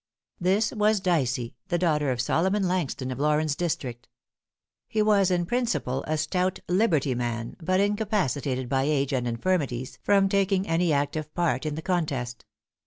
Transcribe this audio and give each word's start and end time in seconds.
This 0.39 0.71
was 0.71 0.99
Dicey, 0.99 1.53
the 1.67 1.77
daughter 1.77 2.09
of 2.09 2.19
Solomon 2.19 2.67
Langston 2.67 3.11
of 3.11 3.19
Laurens 3.19 3.55
District. 3.55 4.07
He 4.87 5.03
was 5.03 5.29
in 5.29 5.45
principle 5.45 6.03
a 6.07 6.17
stout 6.17 6.57
liberty 6.67 7.13
man, 7.13 7.55
but 7.61 7.79
incapacitated 7.79 8.67
by 8.67 8.85
age 8.85 9.13
and 9.13 9.27
infirmities 9.27 9.99
from 10.01 10.27
taking 10.27 10.67
any 10.67 10.91
active 10.91 11.31
part 11.35 11.67
in 11.67 11.75
the 11.75 11.83
contest. 11.83 12.45